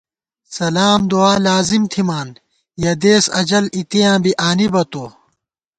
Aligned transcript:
سلام 0.57 0.99
دُعالازِم 1.11 1.83
تھِمان، 1.91 2.29
یَہ 2.83 2.93
دېس 3.01 3.25
اجل 3.39 3.65
اِتیاں 3.77 4.17
بی 4.23 4.31
آنِبہ 4.49 4.83
تو 4.91 5.05